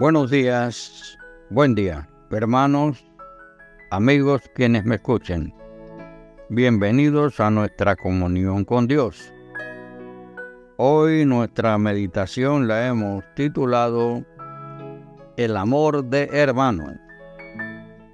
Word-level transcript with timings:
Buenos 0.00 0.30
días, 0.30 1.18
buen 1.50 1.74
día, 1.74 2.08
hermanos, 2.30 3.04
amigos 3.90 4.40
quienes 4.54 4.86
me 4.86 4.94
escuchen. 4.94 5.52
Bienvenidos 6.48 7.38
a 7.38 7.50
nuestra 7.50 7.96
comunión 7.96 8.64
con 8.64 8.86
Dios. 8.86 9.30
Hoy 10.78 11.26
nuestra 11.26 11.76
meditación 11.76 12.66
la 12.66 12.86
hemos 12.86 13.22
titulado 13.36 14.24
El 15.36 15.54
amor 15.58 16.02
de 16.06 16.30
hermano. 16.32 16.94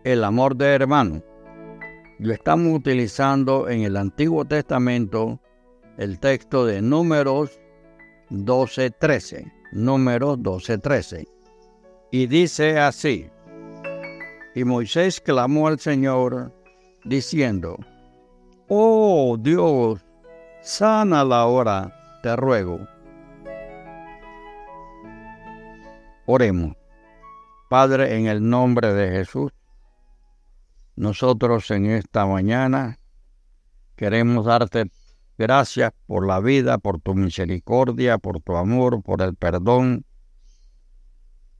El 0.02 0.24
amor 0.24 0.56
de 0.56 0.74
hermano. 0.74 1.22
Lo 2.18 2.32
estamos 2.32 2.76
utilizando 2.76 3.68
en 3.68 3.82
el 3.82 3.96
Antiguo 3.96 4.44
Testamento 4.44 5.40
el 5.98 6.18
texto 6.18 6.66
de 6.66 6.82
Números 6.82 7.60
12:13. 8.30 9.52
Números 9.70 10.40
12:13 10.40 11.35
y 12.10 12.26
dice 12.26 12.78
así, 12.78 13.30
y 14.54 14.64
Moisés 14.64 15.20
clamó 15.20 15.68
al 15.68 15.78
Señor, 15.78 16.52
diciendo, 17.04 17.76
Oh 18.68 19.36
Dios, 19.38 20.04
sana 20.62 21.24
la 21.24 21.46
hora, 21.46 22.18
te 22.22 22.34
ruego. 22.34 22.80
Oremos. 26.26 26.74
Padre, 27.68 28.16
en 28.16 28.26
el 28.26 28.48
nombre 28.48 28.92
de 28.92 29.10
Jesús, 29.10 29.52
nosotros 30.96 31.70
en 31.70 31.86
esta 31.86 32.26
mañana 32.26 32.98
queremos 33.96 34.46
darte 34.46 34.90
gracias 35.36 35.92
por 36.06 36.26
la 36.26 36.40
vida, 36.40 36.78
por 36.78 37.00
tu 37.00 37.14
misericordia, 37.14 38.18
por 38.18 38.40
tu 38.40 38.56
amor, 38.56 39.02
por 39.02 39.22
el 39.22 39.34
perdón, 39.34 40.04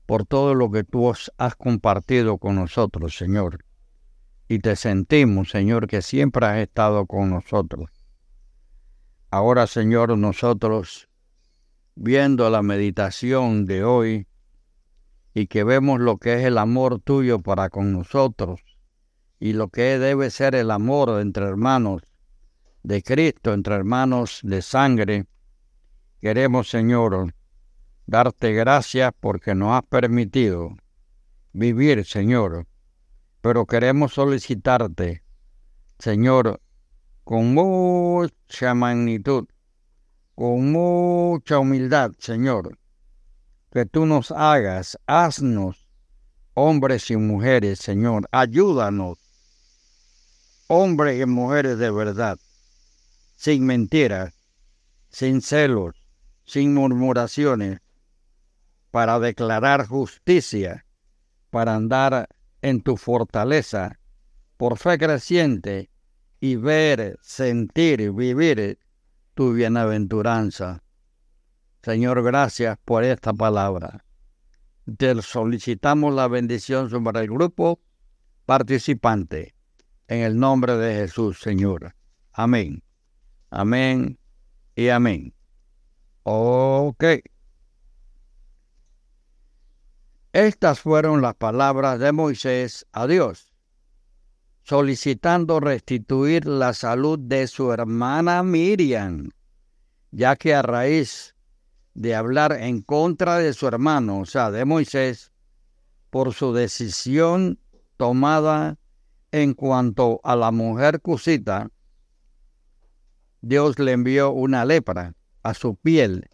por 0.07 0.25
todo 0.25 0.55
lo 0.55 0.71
que 0.71 0.85
tú 0.85 1.11
has 1.11 1.55
compartido 1.57 2.37
con 2.37 2.55
nosotros, 2.55 3.15
Señor. 3.15 3.63
Y 4.47 4.59
te 4.59 4.77
sentimos, 4.77 5.49
Señor, 5.49 5.87
que 5.87 6.01
siempre 6.01 6.45
has 6.45 6.57
estado 6.59 7.05
con 7.05 7.29
nosotros. 7.29 7.91
Ahora, 9.29 9.67
Señor, 9.67 10.17
nosotros, 10.17 11.09
viendo 11.95 12.49
la 12.49 12.61
meditación 12.61 13.65
de 13.65 13.83
hoy 13.83 14.27
y 15.33 15.47
que 15.47 15.65
vemos 15.65 15.99
lo 15.99 16.17
que 16.17 16.35
es 16.35 16.45
el 16.45 16.57
amor 16.57 17.01
tuyo 17.01 17.39
para 17.39 17.69
con 17.69 17.91
nosotros 17.91 18.61
y 19.41 19.51
lo 19.51 19.67
que 19.67 19.99
debe 19.99 20.29
ser 20.29 20.55
el 20.55 20.71
amor 20.71 21.19
entre 21.19 21.45
hermanos 21.45 22.01
de 22.81 23.03
Cristo, 23.03 23.53
entre 23.53 23.75
hermanos 23.75 24.39
de 24.43 24.61
sangre, 24.61 25.25
queremos, 26.21 26.69
Señor, 26.69 27.33
darte 28.07 28.53
gracias 28.53 29.11
porque 29.19 29.53
nos 29.53 29.77
has 29.77 29.83
permitido 29.83 30.75
vivir, 31.53 32.05
Señor. 32.05 32.65
Pero 33.41 33.65
queremos 33.65 34.13
solicitarte, 34.13 35.23
Señor, 35.99 36.59
con 37.23 37.53
mucha 37.53 38.73
magnitud, 38.73 39.47
con 40.35 40.71
mucha 40.71 41.59
humildad, 41.59 42.11
Señor, 42.17 42.77
que 43.71 43.85
tú 43.85 44.05
nos 44.05 44.31
hagas, 44.31 44.97
haznos 45.05 45.87
hombres 46.53 47.11
y 47.11 47.17
mujeres, 47.17 47.79
Señor, 47.79 48.27
ayúdanos, 48.31 49.19
hombres 50.67 51.21
y 51.21 51.25
mujeres 51.25 51.77
de 51.77 51.91
verdad, 51.91 52.39
sin 53.35 53.65
mentiras, 53.65 54.33
sin 55.09 55.41
celos, 55.41 55.95
sin 56.45 56.73
murmuraciones, 56.73 57.79
para 58.97 59.19
declarar 59.19 59.85
justicia, 59.85 60.83
para 61.51 61.75
andar 61.75 62.29
en 62.63 62.81
tu 62.81 62.97
fortaleza, 62.97 63.99
por 64.57 64.79
fe 64.79 64.97
creciente, 64.97 65.91
y 66.39 66.55
ver, 66.55 67.19
sentir, 67.21 68.11
vivir 68.11 68.79
tu 69.35 69.53
bienaventuranza. 69.53 70.81
Señor, 71.83 72.23
gracias 72.23 72.79
por 72.85 73.03
esta 73.03 73.33
palabra. 73.33 74.03
Te 74.97 75.21
solicitamos 75.21 76.11
la 76.15 76.27
bendición 76.27 76.89
sobre 76.89 77.19
el 77.19 77.27
grupo 77.27 77.79
participante. 78.47 79.53
En 80.07 80.21
el 80.21 80.39
nombre 80.39 80.75
de 80.75 80.95
Jesús, 80.95 81.39
Señor. 81.39 81.93
Amén. 82.33 82.81
Amén 83.51 84.17
y 84.75 84.89
amén. 84.89 85.35
Ok. 86.23 87.03
Estas 90.37 90.81
fueron 90.81 91.23
las 91.23 91.33
palabras 91.33 91.97
de 91.97 92.11
Moisés 92.11 92.85
a 92.91 93.07
Dios, 93.07 93.55
solicitando 94.61 95.59
restituir 95.59 96.45
la 96.45 96.73
salud 96.73 97.17
de 97.17 97.47
su 97.47 97.71
hermana 97.73 98.43
Miriam, 98.43 99.31
ya 100.11 100.35
que 100.35 100.53
a 100.53 100.61
raíz 100.61 101.33
de 101.95 102.13
hablar 102.13 102.51
en 102.51 102.83
contra 102.83 103.39
de 103.39 103.51
su 103.51 103.65
hermano, 103.67 104.19
o 104.19 104.25
sea, 104.27 104.51
de 104.51 104.63
Moisés, 104.63 105.31
por 106.11 106.35
su 106.35 106.53
decisión 106.53 107.59
tomada 107.97 108.77
en 109.31 109.55
cuanto 109.55 110.21
a 110.23 110.35
la 110.35 110.51
mujer 110.51 111.01
cusita, 111.01 111.71
Dios 113.41 113.79
le 113.79 113.93
envió 113.93 114.29
una 114.29 114.65
lepra 114.65 115.15
a 115.41 115.55
su 115.55 115.77
piel 115.77 116.29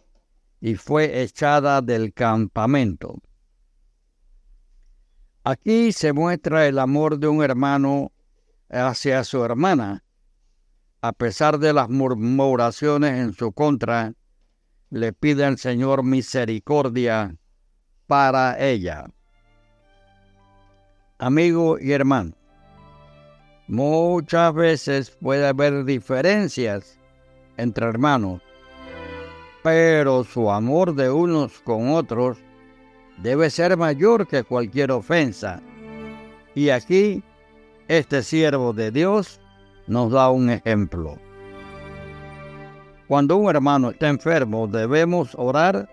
y 0.60 0.74
fue 0.74 1.22
echada 1.22 1.80
del 1.80 2.12
campamento. 2.12 3.22
Aquí 5.46 5.92
se 5.92 6.14
muestra 6.14 6.66
el 6.66 6.78
amor 6.78 7.18
de 7.18 7.28
un 7.28 7.44
hermano 7.44 8.12
hacia 8.70 9.22
su 9.24 9.44
hermana. 9.44 10.02
A 11.02 11.12
pesar 11.12 11.58
de 11.58 11.74
las 11.74 11.90
murmuraciones 11.90 13.18
en 13.18 13.34
su 13.34 13.52
contra, 13.52 14.14
le 14.88 15.12
pide 15.12 15.44
al 15.44 15.58
Señor 15.58 16.02
misericordia 16.02 17.36
para 18.06 18.58
ella. 18.58 19.04
Amigo 21.18 21.78
y 21.78 21.92
hermano, 21.92 22.32
muchas 23.68 24.54
veces 24.54 25.10
puede 25.10 25.46
haber 25.46 25.84
diferencias 25.84 26.98
entre 27.58 27.84
hermanos, 27.84 28.40
pero 29.62 30.24
su 30.24 30.50
amor 30.50 30.94
de 30.94 31.10
unos 31.10 31.60
con 31.60 31.90
otros 31.90 32.38
debe 33.18 33.50
ser 33.50 33.76
mayor 33.76 34.26
que 34.26 34.42
cualquier 34.42 34.92
ofensa. 34.92 35.60
Y 36.54 36.70
aquí 36.70 37.22
este 37.88 38.22
siervo 38.22 38.72
de 38.72 38.90
Dios 38.90 39.40
nos 39.86 40.12
da 40.12 40.30
un 40.30 40.50
ejemplo. 40.50 41.18
Cuando 43.08 43.36
un 43.36 43.50
hermano 43.50 43.90
está 43.90 44.08
enfermo 44.08 44.66
debemos 44.66 45.34
orar 45.36 45.88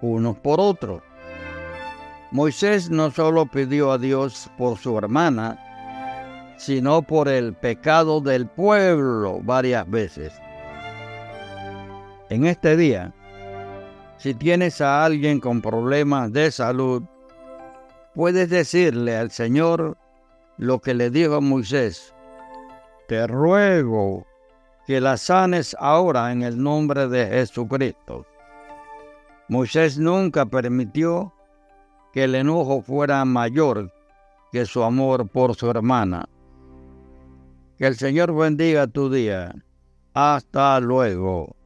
unos 0.00 0.36
por 0.38 0.60
otros. 0.60 1.02
Moisés 2.30 2.90
no 2.90 3.10
solo 3.10 3.46
pidió 3.46 3.92
a 3.92 3.98
Dios 3.98 4.50
por 4.58 4.76
su 4.78 4.98
hermana, 4.98 5.58
sino 6.56 7.02
por 7.02 7.28
el 7.28 7.54
pecado 7.54 8.20
del 8.20 8.46
pueblo 8.46 9.40
varias 9.42 9.88
veces. 9.88 10.32
En 12.30 12.46
este 12.46 12.76
día, 12.76 13.12
si 14.16 14.34
tienes 14.34 14.80
a 14.80 15.04
alguien 15.04 15.40
con 15.40 15.60
problemas 15.60 16.32
de 16.32 16.50
salud, 16.50 17.02
puedes 18.14 18.48
decirle 18.48 19.16
al 19.16 19.30
Señor 19.30 19.96
lo 20.56 20.80
que 20.80 20.94
le 20.94 21.10
dijo 21.10 21.40
Moisés. 21.40 22.14
Te 23.08 23.26
ruego 23.26 24.26
que 24.86 25.00
la 25.00 25.16
sanes 25.16 25.76
ahora 25.78 26.32
en 26.32 26.42
el 26.42 26.62
nombre 26.62 27.08
de 27.08 27.26
Jesucristo. 27.26 28.26
Moisés 29.48 29.98
nunca 29.98 30.46
permitió 30.46 31.32
que 32.12 32.24
el 32.24 32.34
enojo 32.34 32.80
fuera 32.82 33.24
mayor 33.24 33.92
que 34.52 34.64
su 34.66 34.82
amor 34.82 35.28
por 35.28 35.54
su 35.54 35.68
hermana. 35.68 36.28
Que 37.76 37.88
el 37.88 37.96
Señor 37.96 38.34
bendiga 38.34 38.86
tu 38.86 39.10
día. 39.10 39.52
Hasta 40.14 40.78
luego. 40.80 41.56